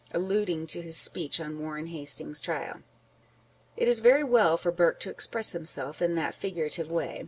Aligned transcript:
â€" 0.07 0.15
alluding 0.15 0.65
to 0.65 0.81
his 0.81 0.97
speech 0.97 1.39
on 1.39 1.59
Warren 1.59 1.85
Hastings's 1.85 2.41
trial." 2.41 2.81
It 3.77 3.87
is 3.87 3.99
very 3.99 4.23
well 4.23 4.57
for 4.57 4.71
Burke 4.71 4.99
to 5.01 5.11
express 5.11 5.51
himself 5.51 6.01
in 6.01 6.15
that 6.15 6.33
figurative 6.33 6.89
way. 6.89 7.19